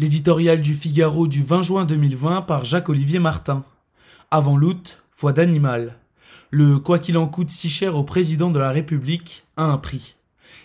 L'éditorial 0.00 0.60
du 0.60 0.74
Figaro 0.74 1.26
du 1.26 1.42
20 1.42 1.62
juin 1.64 1.84
2020 1.84 2.42
par 2.42 2.62
Jacques-Olivier 2.62 3.18
Martin. 3.18 3.64
Avant 4.30 4.56
l'août, 4.56 5.02
foi 5.10 5.32
d'animal. 5.32 5.98
Le 6.52 6.78
quoi 6.78 7.00
qu'il 7.00 7.18
en 7.18 7.26
coûte 7.26 7.50
si 7.50 7.68
cher 7.68 7.96
au 7.96 8.04
président 8.04 8.50
de 8.50 8.60
la 8.60 8.70
République 8.70 9.42
a 9.56 9.64
un 9.64 9.76
prix. 9.76 10.14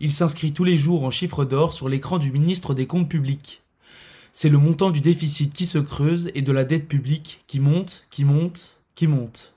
Il 0.00 0.12
s'inscrit 0.12 0.54
tous 0.54 0.64
les 0.64 0.78
jours 0.78 1.04
en 1.04 1.10
chiffres 1.10 1.44
d'or 1.44 1.74
sur 1.74 1.90
l'écran 1.90 2.16
du 2.16 2.32
ministre 2.32 2.72
des 2.72 2.86
Comptes 2.86 3.10
publics. 3.10 3.62
C'est 4.32 4.48
le 4.48 4.56
montant 4.56 4.90
du 4.90 5.02
déficit 5.02 5.52
qui 5.52 5.66
se 5.66 5.76
creuse 5.76 6.30
et 6.34 6.40
de 6.40 6.52
la 6.52 6.64
dette 6.64 6.88
publique 6.88 7.44
qui 7.46 7.60
monte, 7.60 8.06
qui 8.08 8.24
monte, 8.24 8.80
qui 8.94 9.08
monte. 9.08 9.52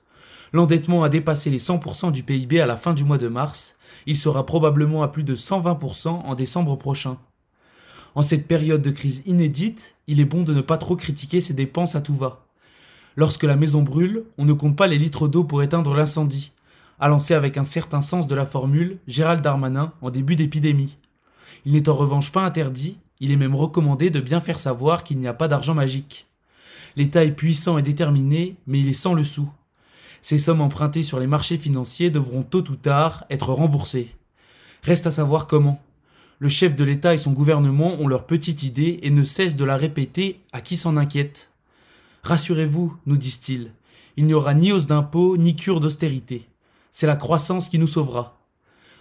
L'endettement 0.52 1.02
a 1.02 1.08
dépassé 1.08 1.48
les 1.48 1.58
100% 1.58 2.12
du 2.12 2.24
PIB 2.24 2.60
à 2.60 2.66
la 2.66 2.76
fin 2.76 2.92
du 2.92 3.04
mois 3.04 3.16
de 3.16 3.28
mars. 3.28 3.76
Il 4.04 4.16
sera 4.16 4.44
probablement 4.44 5.02
à 5.02 5.08
plus 5.08 5.24
de 5.24 5.34
120% 5.34 6.08
en 6.08 6.34
décembre 6.34 6.76
prochain. 6.76 7.16
En 8.14 8.22
cette 8.22 8.46
période 8.46 8.82
de 8.82 8.90
crise 8.90 9.22
inédite, 9.26 9.94
il 10.06 10.20
est 10.20 10.26
bon 10.26 10.42
de 10.42 10.52
ne 10.52 10.60
pas 10.60 10.76
trop 10.76 10.96
critiquer 10.96 11.40
ses 11.40 11.54
dépenses 11.54 11.94
à 11.94 12.02
tout 12.02 12.14
va. 12.14 12.44
Lorsque 13.16 13.44
la 13.44 13.56
maison 13.56 13.82
brûle, 13.82 14.24
on 14.38 14.44
ne 14.44 14.52
compte 14.52 14.76
pas 14.76 14.86
les 14.86 14.98
litres 14.98 15.28
d'eau 15.28 15.44
pour 15.44 15.62
éteindre 15.62 15.94
l'incendie, 15.94 16.52
a 17.00 17.08
lancé 17.08 17.34
avec 17.34 17.56
un 17.56 17.64
certain 17.64 18.00
sens 18.00 18.26
de 18.26 18.34
la 18.34 18.46
formule 18.46 18.98
Gérald 19.08 19.42
Darmanin 19.42 19.92
en 20.02 20.10
début 20.10 20.36
d'épidémie. 20.36 20.98
Il 21.64 21.72
n'est 21.72 21.88
en 21.88 21.96
revanche 21.96 22.32
pas 22.32 22.44
interdit, 22.44 22.98
il 23.20 23.32
est 23.32 23.36
même 23.36 23.54
recommandé 23.54 24.10
de 24.10 24.20
bien 24.20 24.40
faire 24.40 24.58
savoir 24.58 25.04
qu'il 25.04 25.18
n'y 25.18 25.28
a 25.28 25.34
pas 25.34 25.48
d'argent 25.48 25.74
magique. 25.74 26.26
L'État 26.96 27.24
est 27.24 27.32
puissant 27.32 27.78
et 27.78 27.82
déterminé, 27.82 28.56
mais 28.66 28.80
il 28.80 28.88
est 28.88 28.92
sans 28.92 29.14
le 29.14 29.24
sou. 29.24 29.50
Ces 30.20 30.38
sommes 30.38 30.60
empruntées 30.60 31.02
sur 31.02 31.18
les 31.18 31.26
marchés 31.26 31.56
financiers 31.56 32.10
devront 32.10 32.42
tôt 32.42 32.68
ou 32.70 32.76
tard 32.76 33.24
être 33.30 33.52
remboursées. 33.52 34.14
Reste 34.82 35.06
à 35.06 35.10
savoir 35.10 35.46
comment. 35.46 35.80
Le 36.42 36.48
chef 36.48 36.74
de 36.74 36.82
l'État 36.82 37.14
et 37.14 37.18
son 37.18 37.30
gouvernement 37.30 37.92
ont 38.00 38.08
leur 38.08 38.26
petite 38.26 38.64
idée 38.64 38.98
et 39.04 39.10
ne 39.10 39.22
cessent 39.22 39.54
de 39.54 39.64
la 39.64 39.76
répéter 39.76 40.40
à 40.52 40.60
qui 40.60 40.76
s'en 40.76 40.96
inquiète. 40.96 41.52
Rassurez-vous, 42.24 42.96
nous 43.06 43.16
disent-ils, 43.16 43.70
il 44.16 44.26
n'y 44.26 44.34
aura 44.34 44.52
ni 44.52 44.72
hausse 44.72 44.88
d'impôts 44.88 45.36
ni 45.36 45.54
cure 45.54 45.78
d'austérité. 45.78 46.48
C'est 46.90 47.06
la 47.06 47.14
croissance 47.14 47.68
qui 47.68 47.78
nous 47.78 47.86
sauvera. 47.86 48.40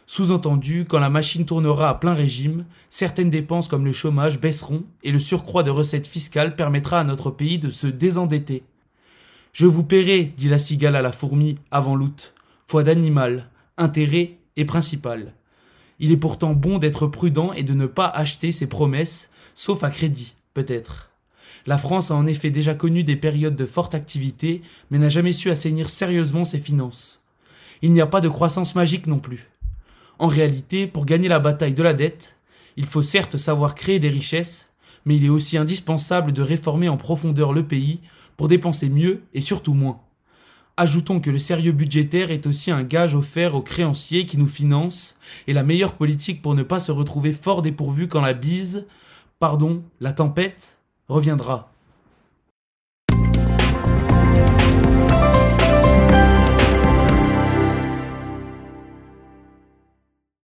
Sous-entendu, 0.05 0.85
quand 0.87 0.99
la 0.99 1.09
machine 1.09 1.47
tournera 1.47 1.89
à 1.89 1.95
plein 1.95 2.13
régime, 2.13 2.67
certaines 2.91 3.31
dépenses 3.31 3.67
comme 3.67 3.85
le 3.85 3.91
chômage 3.91 4.39
baisseront 4.39 4.83
et 5.01 5.11
le 5.11 5.17
surcroît 5.17 5.63
de 5.63 5.71
recettes 5.71 6.05
fiscales 6.05 6.55
permettra 6.55 6.99
à 6.99 7.03
notre 7.03 7.31
pays 7.31 7.57
de 7.57 7.71
se 7.71 7.87
désendetter. 7.87 8.61
Je 9.51 9.65
vous 9.65 9.83
paierai, 9.83 10.25
dit 10.37 10.47
la 10.47 10.59
cigale 10.59 10.95
à 10.95 11.01
la 11.01 11.11
fourmi 11.11 11.57
avant 11.71 11.95
l'août. 11.95 12.35
Foi 12.67 12.83
d'animal, 12.83 13.49
intérêt 13.79 14.37
et 14.57 14.65
principal. 14.65 15.33
Il 16.03 16.11
est 16.11 16.17
pourtant 16.17 16.53
bon 16.53 16.79
d'être 16.79 17.05
prudent 17.05 17.53
et 17.53 17.61
de 17.61 17.75
ne 17.75 17.85
pas 17.85 18.07
acheter 18.07 18.51
ses 18.51 18.65
promesses, 18.65 19.29
sauf 19.53 19.83
à 19.83 19.91
crédit, 19.91 20.33
peut-être. 20.55 21.11
La 21.67 21.77
France 21.77 22.09
a 22.09 22.15
en 22.15 22.25
effet 22.25 22.49
déjà 22.49 22.73
connu 22.73 23.03
des 23.03 23.15
périodes 23.15 23.55
de 23.55 23.67
forte 23.67 23.93
activité, 23.93 24.63
mais 24.89 24.97
n'a 24.97 25.09
jamais 25.09 25.31
su 25.31 25.51
assainir 25.51 25.89
sérieusement 25.89 26.43
ses 26.43 26.57
finances. 26.57 27.21
Il 27.83 27.91
n'y 27.91 28.01
a 28.01 28.07
pas 28.07 28.19
de 28.19 28.29
croissance 28.29 28.73
magique 28.73 29.05
non 29.05 29.19
plus. 29.19 29.51
En 30.17 30.25
réalité, 30.25 30.87
pour 30.87 31.05
gagner 31.05 31.27
la 31.27 31.39
bataille 31.39 31.75
de 31.75 31.83
la 31.83 31.93
dette, 31.93 32.35
il 32.77 32.87
faut 32.87 33.03
certes 33.03 33.37
savoir 33.37 33.75
créer 33.75 33.99
des 33.99 34.09
richesses, 34.09 34.71
mais 35.05 35.17
il 35.17 35.25
est 35.25 35.29
aussi 35.29 35.55
indispensable 35.55 36.31
de 36.31 36.41
réformer 36.41 36.89
en 36.89 36.97
profondeur 36.97 37.53
le 37.53 37.67
pays 37.67 38.01
pour 38.37 38.47
dépenser 38.47 38.89
mieux 38.89 39.21
et 39.35 39.41
surtout 39.41 39.73
moins. 39.75 40.01
Ajoutons 40.77 41.19
que 41.19 41.29
le 41.29 41.39
sérieux 41.39 41.73
budgétaire 41.73 42.31
est 42.31 42.47
aussi 42.47 42.71
un 42.71 42.83
gage 42.83 43.13
offert 43.13 43.55
aux 43.55 43.61
créanciers 43.61 44.25
qui 44.25 44.37
nous 44.37 44.47
financent, 44.47 45.15
et 45.47 45.53
la 45.53 45.63
meilleure 45.63 45.93
politique 45.93 46.41
pour 46.41 46.55
ne 46.55 46.63
pas 46.63 46.79
se 46.79 46.91
retrouver 46.91 47.33
fort 47.33 47.61
dépourvu 47.61 48.07
quand 48.07 48.21
la 48.21 48.33
bise, 48.33 48.87
pardon, 49.39 49.83
la 49.99 50.13
tempête, 50.13 50.79
reviendra. 51.07 51.70